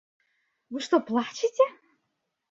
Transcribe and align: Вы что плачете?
Вы 0.71 0.79
что 0.79 0.99
плачете? 0.99 1.63